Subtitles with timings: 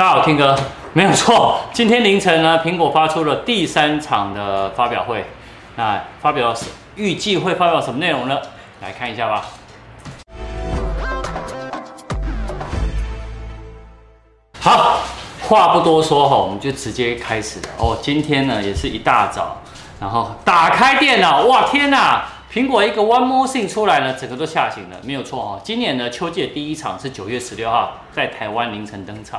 [0.00, 0.58] 大家好，听歌
[0.94, 1.60] 没有错。
[1.74, 5.26] 今天凌晨呢，苹果发出了第三场的发表会，
[5.76, 6.54] 那发表
[6.96, 8.40] 预计会发表什么内容呢？
[8.80, 9.44] 来看一下吧。
[14.62, 15.00] 好，
[15.42, 17.98] 话不多说哈，我们就直接开始哦。
[18.00, 19.60] 今天呢，也是一大早，
[20.00, 22.24] 然后打开电脑，哇天哪！
[22.50, 25.60] 苹果一个 One More Thing 出来呢，整个都吓醒了，没有错哈。
[25.62, 29.38] 今年呢，秋季的第一场是九月十六号在台湾凌晨登场。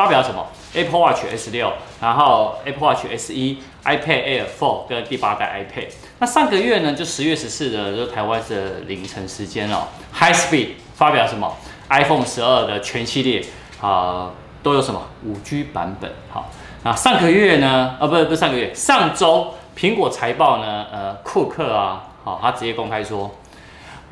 [0.00, 5.88] 发表什么？Apple Watch S6，然后 Apple Watch S 一、iPad Air 4跟第八代 iPad。
[6.20, 9.88] 那上个月呢，就十月十四的，就台湾的凌晨时间哦。
[10.14, 11.54] High Speed 发表什么
[11.90, 13.44] ？iPhone 十二的全系列
[13.82, 14.30] 啊、
[14.62, 16.10] 都有什么五 G 版本？
[16.30, 16.48] 好，
[16.82, 17.98] 那上个月呢？
[18.00, 20.86] 啊，不是不是上个月，上周苹果财报呢？
[20.90, 23.30] 呃，库克啊，好，他直接公开说，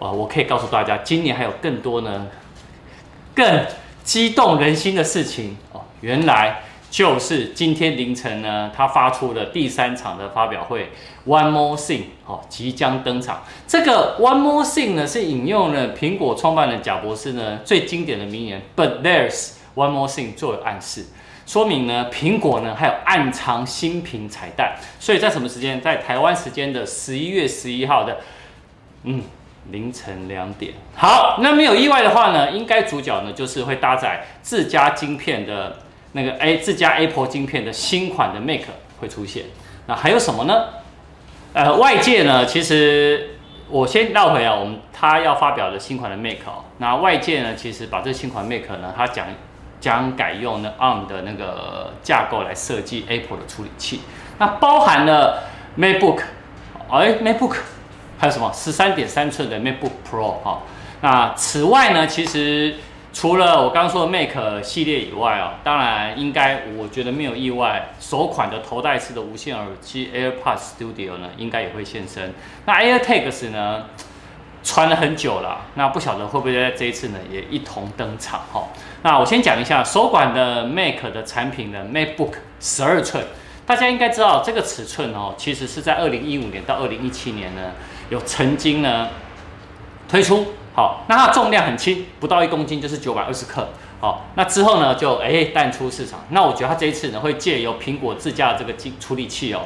[0.01, 2.27] 哇，我可以告诉大家，今年还有更多呢，
[3.34, 3.65] 更。
[4.05, 5.55] 激动人心的事情，
[6.01, 10.90] 原来就是今天凌晨呢，他发出的第三场的发表会
[11.27, 13.43] ，One More Thing 哦，即将登场。
[13.66, 21.07] 这个 One More Thing 呢，是引用了苹果创办人贾博士呢最经典的名言，But there's one more thing 作为暗示，
[21.46, 24.77] 说明呢苹果呢还有暗藏新品彩蛋。
[24.99, 25.80] 所以在什么时间？
[25.80, 28.18] 在台湾时间的十一月十一号的，
[29.02, 29.23] 嗯。
[29.71, 35.77] 凌晨两点，好，那没有意外的话呢，应该主角呢就是会搭载自家晶片的
[36.12, 38.62] 那个 A 自家 Apple 晶片的新款的 Mac
[39.01, 39.45] 会出现。
[39.87, 40.65] 那还有什么呢？
[41.52, 43.37] 呃，外界呢，其实
[43.68, 49.26] 我先绕回啊，我们他要发表的新款的 Mac 哦，那外界呢，其实把这新款 Mac 呢，它讲
[49.80, 54.00] 将改用呢 ARM 的那个架构来设计 Apple 的处理器，
[54.38, 55.45] 那包含了
[55.78, 56.22] MacBook，
[56.90, 57.56] 哎，MacBook。
[58.20, 60.62] 还有什么十三点三寸的 MacBook Pro 哈？
[61.02, 62.74] 那此外呢，其实
[63.12, 72.32] 除了我刚说的 Mac 系列以外哦，当然应该我觉得没有意外，首款的头戴式的无线耳机 AirPods Studio 呢，应该也会现身。
[72.66, 73.87] 那 AirTags 呢，
[74.62, 78.69] 传了很久了，那不晓得会不会在这一次呢也一同登场哈？
[79.03, 83.25] 那我先讲一下首款的 Mac 的产品的 MacBook 十二寸，
[83.66, 87.72] 大家应该知道这个尺寸哦，其实是在二零一五年到二零一七年呢。
[88.10, 89.06] 有曾经呢
[90.09, 93.66] 推出，好，那它重量很轻，不到一公斤，就是九百二十克，
[94.00, 96.21] 好，那之后呢就哎淡出市场。
[96.28, 99.62] 那我觉得它这一次呢会借由苹果自家的这个机处理器哦，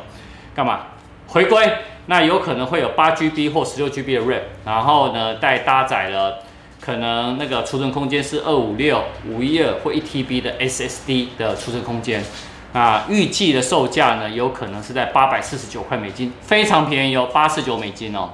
[0.55, 0.87] 干嘛
[1.27, 1.71] 回归？
[2.07, 6.39] 那有可能会有八 GB 或十六 GB 的 RAM，然后呢带搭载了
[6.81, 12.25] 可能那个储存空间是二五六、五一二或一 TB 的 SSD 的储存空间。
[12.73, 18.31] 啊，预计的售价呢，有可能是在八百四十九块美金，非常便宜哦，八十九美金哦。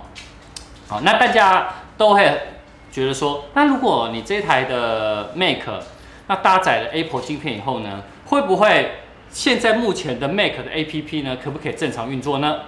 [0.87, 2.41] 好，那大家都会
[2.91, 5.62] 觉得说，那如果你这台的 Mac，
[6.26, 8.93] 那搭载了 Apple 芯片以后呢，会不会
[9.31, 12.60] 现在目前的 Mac 的 APP 呢，可不可以正常运作呢？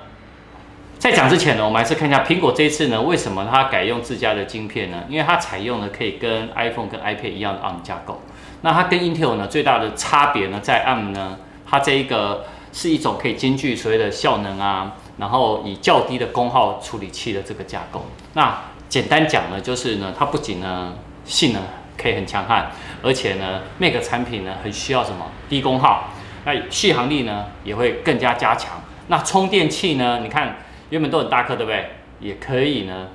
[0.98, 5.04] 在讲之前呢，我们还是看一下苹果这一次呢，为什么它改用自家的晶片呢？
[5.08, 8.20] 因为它采用了可以跟 iPhone 跟 iPad 一样的 ARM 架构。
[8.60, 11.38] 那它跟 Intel 呢，最大的差别呢，在 ARM 呢。
[11.66, 18.04] 它这一个是一种可以兼具所谓的效能啊，然后以较低的功耗处理器的这个架构。
[18.32, 18.58] 那
[18.90, 20.92] 简单讲呢，就是呢，它不仅呢
[21.24, 21.62] 性能
[21.96, 22.70] 可以很强悍，
[23.02, 26.08] 而且呢，Mac 产品呢很需要什么低功耗，
[26.44, 28.82] 那续航力呢也会更加加强。
[29.06, 30.56] 那充电器呢，你看
[30.90, 31.88] 原本都很大颗，对不对？
[32.18, 33.06] 也可以呢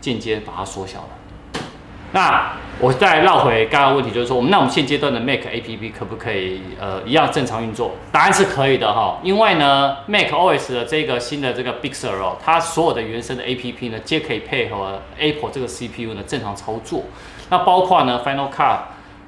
[0.00, 1.62] 间接把它缩小了。
[2.12, 7.92] 那我再绕回刚刚问题，就是说，我们那我们现阶段的 Mac APP 可不可以呃一样正常运作？
[8.10, 17.04] 答案是可以的哈，因为呢 Mac OS 的这个新的这个 Big Sur 哦，它所有的原生的 APP 呢，皆可以配合 Apple 这个 CPU 呢正常操作。
[17.50, 18.78] 那包括呢 Final Cut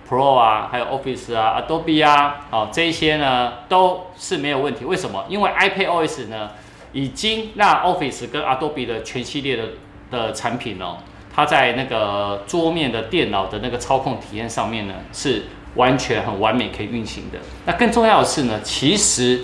[0.08, 4.84] Pro 啊，还有 Office 啊，Adobe 啊，好这一些呢都是没有问题。
[4.84, 5.24] 为什么？
[5.28, 6.50] 因为 iPad OS 呢
[6.92, 9.64] 已经让 Office 跟 Adobe 的全系列的
[10.10, 10.96] 的产品哦。
[11.34, 17.38] 它在那个桌面的电脑的那个操控体验上面呢，是完全很完美可以运行的。
[17.66, 19.42] 那更重要的是呢，其实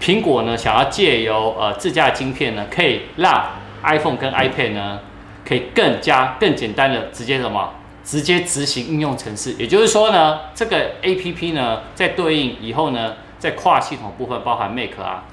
[0.00, 3.44] 苹果呢想要借由呃自家的晶片呢，可以让
[3.82, 5.00] iPhone 跟 iPad 呢
[5.44, 7.72] 可以更加更简单的直接什么
[8.04, 9.52] 直接执行应用程式。
[9.54, 15.24] 也就是说呢，这个 APP 呢在对应以后呢，在跨系统部分，包含 Mac 啊、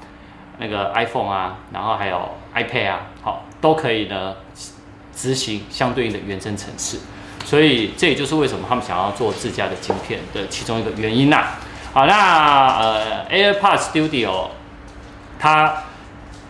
[0.58, 4.34] 那个 iPhone 啊，然后还有 iPad 啊，好都可以呢。
[5.14, 6.98] 执行相对应的原生程式，
[7.44, 11.46] 所以这也就是为什么他们想要做自家的晶片的其中一个原因呐。
[11.92, 14.48] 好，那呃，AirPods Studio，
[15.38, 15.82] 它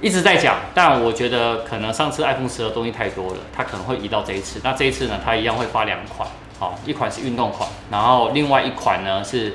[0.01, 4.61] 一直在讲，但我觉得可能上次 iPhone 十的东西太多了，它可能会移到这一次。
[4.63, 6.29] 那这一次呢，它一样会发两款，
[6.59, 9.55] 好，一款是运动款，然后另外一款呢是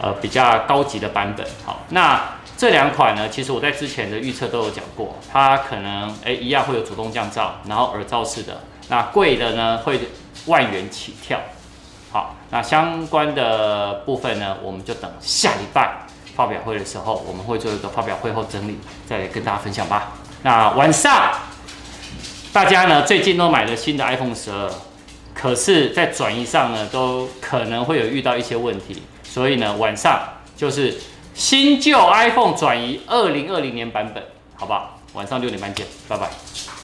[0.00, 1.46] 呃比较高级的版本。
[1.64, 2.20] 好，那
[2.62, 9.98] 这两款呢，其实我在之前的预测都有讲过，它可能诶、一样会有主动降噪，然后耳罩式的，那贵的呢会
[10.46, 11.40] 万元起跳。
[12.12, 16.06] 好，那相关的部分呢，我们就等下礼拜
[16.36, 18.78] 发表会的时候，我们会做一个发表会后整理，
[19.08, 20.12] 再跟大家分享吧。
[20.44, 21.32] 那晚上
[22.52, 24.70] 大家呢最近都买了新的 iPhone 十二，
[25.34, 30.20] 可是，在转移上呢，都可能会有遇到一些问题，所以呢，晚上
[30.56, 30.96] 就是
[31.34, 34.22] 新旧 iPhone 转移二零二零年版本，
[34.54, 34.98] 好不好？
[35.14, 36.30] 晚上六点半见，拜拜。